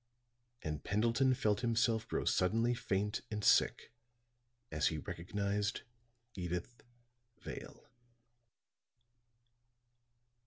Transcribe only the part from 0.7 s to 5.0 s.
Pendleton felt himself grow suddenly faint and sick as he